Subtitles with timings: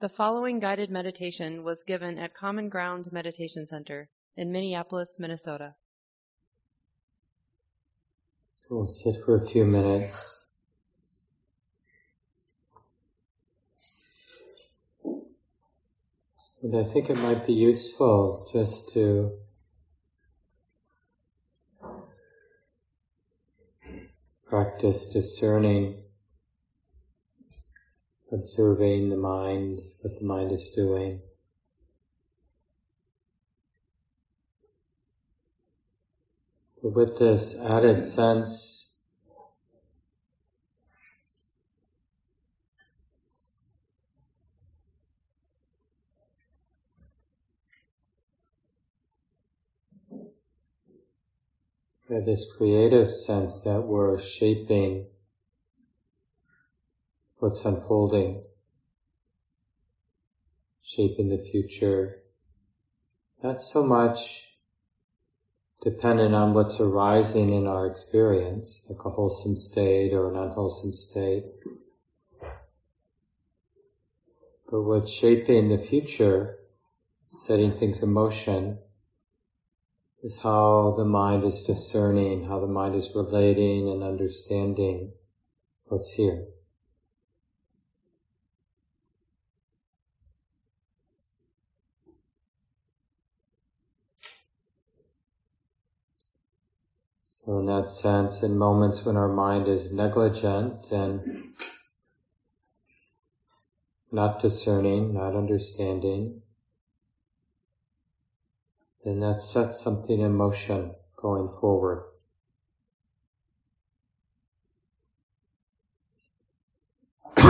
[0.00, 5.76] The following guided meditation was given at Common Ground Meditation Center in Minneapolis, Minnesota.
[8.56, 10.52] So we'll sit for a few minutes.
[16.62, 19.32] And I think it might be useful just to
[24.46, 26.03] practice discerning,
[28.34, 31.20] observing the mind, what the mind is doing.
[36.82, 38.84] But with this added sense
[52.24, 55.06] this creative sense that we're shaping
[57.38, 58.42] what's unfolding,
[60.82, 62.22] shaping the future.
[63.42, 64.54] Not so much
[65.82, 71.44] dependent on what's arising in our experience, like a wholesome state or an unwholesome state.
[74.70, 76.56] But what's shaping the future,
[77.30, 78.78] setting things in motion,
[80.22, 85.12] is how the mind is discerning, how the mind is relating and understanding
[85.84, 86.46] what's here.
[97.44, 101.52] So in that sense, in moments when our mind is negligent and
[104.10, 106.40] not discerning, not understanding,
[109.04, 112.04] then that sets something in motion going forward.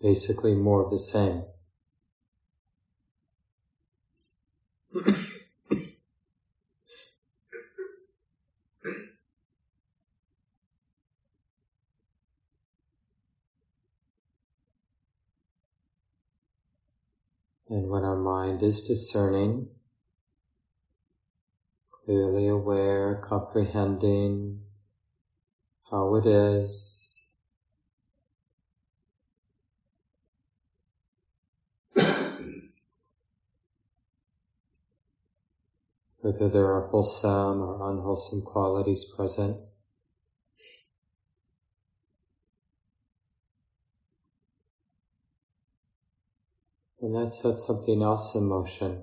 [0.00, 1.42] Basically more of the same.
[17.72, 19.68] And when our mind is discerning,
[22.04, 24.60] clearly aware, comprehending
[25.90, 27.28] how it is.
[36.20, 39.56] Whether there are wholesome or unwholesome qualities present.
[47.02, 49.02] And that sets something else in motion.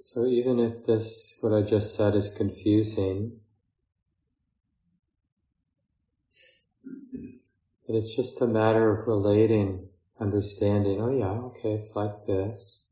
[0.00, 3.40] So even if this, what I just said is confusing,
[7.84, 9.88] but it's just a matter of relating,
[10.20, 12.85] understanding, oh yeah, okay, it's like this.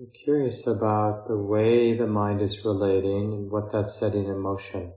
[0.00, 4.94] I'm curious about the way the mind is relating and what that's setting in motion.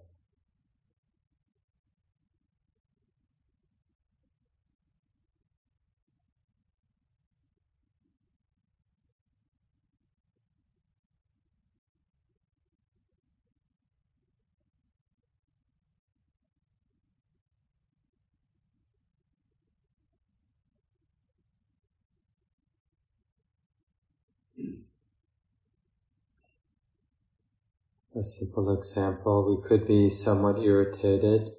[28.16, 31.54] A simple example, we could be somewhat irritated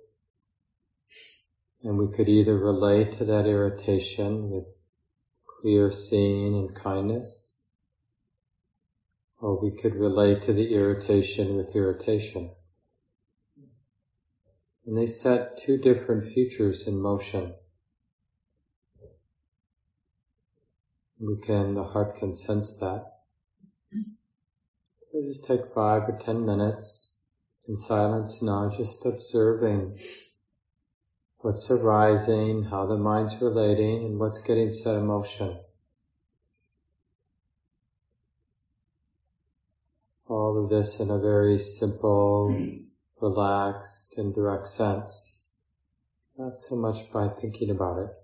[1.83, 4.65] and we could either relate to that irritation with
[5.45, 7.57] clear seeing and kindness,
[9.41, 12.51] or we could relate to the irritation with irritation.
[14.87, 17.55] And they set two different futures in motion.
[21.19, 23.14] We can, the heart can sense that.
[25.23, 27.19] Just take five or ten minutes
[27.69, 29.97] in silence now, just observing
[31.39, 35.61] what's arising, how the mind's relating, and what's getting set in motion.
[40.27, 42.81] All of this in a very simple,
[43.21, 45.45] relaxed, and direct sense.
[46.37, 48.24] Not so much by thinking about it.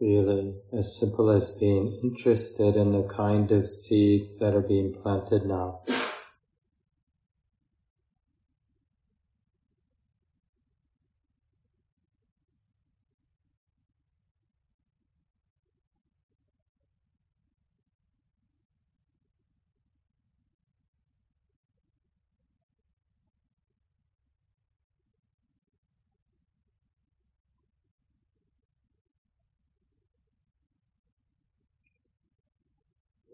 [0.00, 5.44] really as simple as being interested in the kind of seeds that are being planted
[5.44, 5.80] now.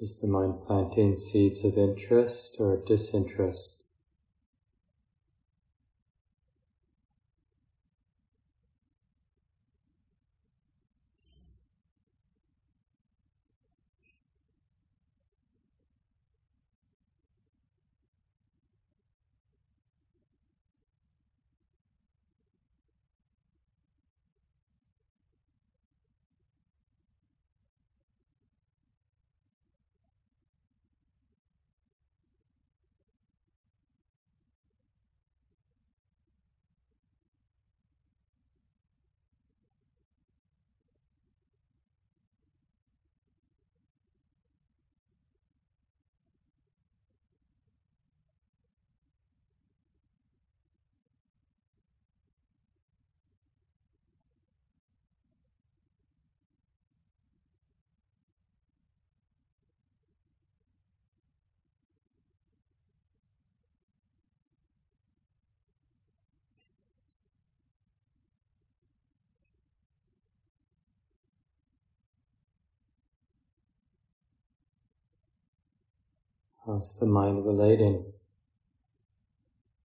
[0.01, 3.84] Is the mind planting seeds of interest or disinterest?
[76.67, 78.05] How's the mind relating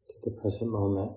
[0.07, 1.11] to the present moment?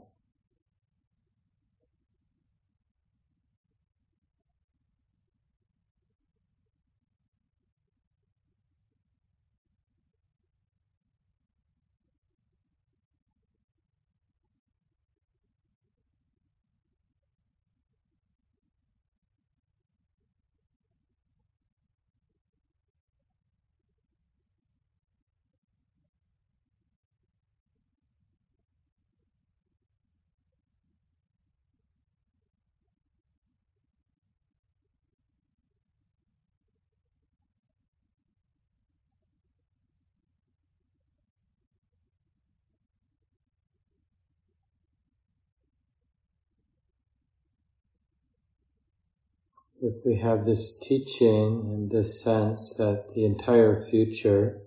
[49.82, 54.60] If we have this teaching and this sense that the entire future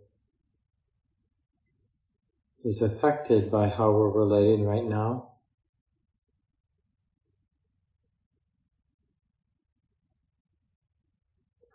[2.65, 5.29] is affected by how we're relating right now,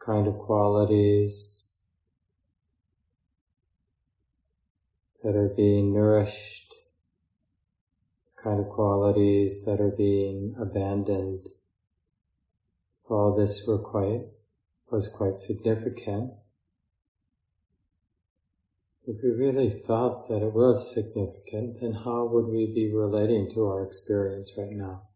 [0.05, 1.71] kind of qualities
[5.25, 6.75] that are being nourished,
[8.43, 11.49] kind of qualities that are being abandoned
[13.11, 14.27] all this were quite,
[14.91, 16.33] was quite significant.
[19.07, 23.67] If we really felt that it was significant, then how would we be relating to
[23.67, 25.10] our experience right now?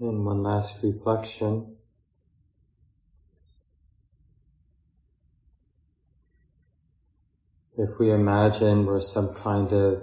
[0.00, 1.74] And one last reflection.
[7.78, 10.02] if we imagine we're some kind of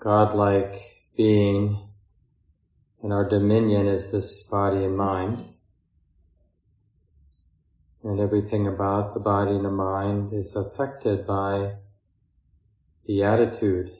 [0.00, 0.80] godlike
[1.14, 1.86] being
[3.02, 5.44] and our dominion is this body and mind,
[8.02, 11.74] and everything about the body and the mind is affected by
[13.06, 13.92] the attitude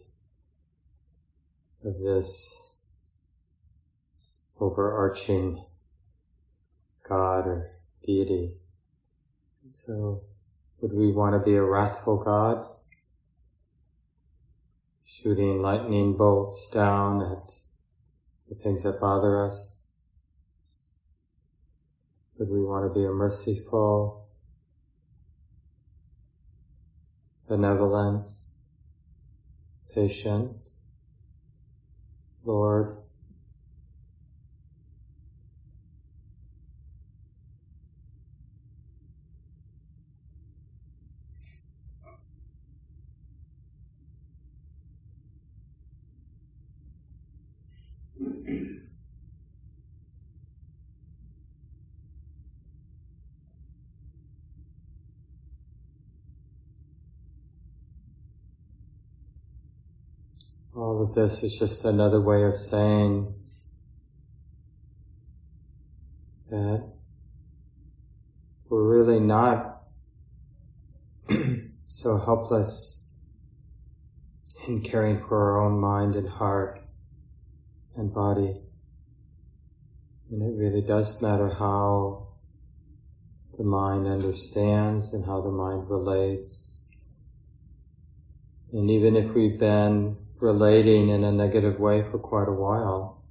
[1.85, 2.66] of this
[4.61, 5.65] overarching
[7.09, 7.71] God or
[8.05, 8.55] deity.
[9.73, 10.23] So,
[10.81, 12.67] would we want to be a wrathful God?
[15.05, 17.53] Shooting lightning bolts down at
[18.49, 19.91] the things that bother us?
[22.39, 24.29] Would we want to be a merciful,
[27.49, 28.27] benevolent,
[29.95, 30.53] patient
[32.45, 33.06] Lord?
[60.77, 63.33] All of this is just another way of saying
[66.51, 66.87] that
[68.69, 69.85] we're really not
[71.87, 73.09] so helpless
[74.69, 76.83] in caring for our own mind and heart
[77.97, 78.61] and body.
[80.31, 82.35] And it really does matter how
[83.57, 86.91] the mind understands and how the mind relates.
[88.75, 93.23] And even if we've been relating in a negative way for quite a while.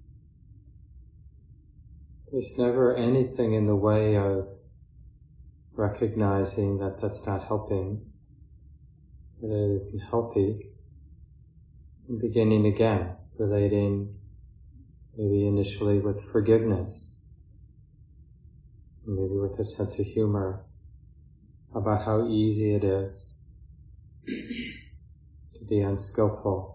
[2.32, 4.48] There's never anything in the way of
[5.74, 8.02] recognizing that that's not helping,
[9.42, 10.72] that it isn't healthy,
[12.10, 14.16] and beginning again, relating
[15.18, 17.22] maybe initially with forgiveness,
[19.06, 20.66] maybe with a sense of humor
[21.74, 23.44] about how easy it is
[24.26, 26.75] to be unskillful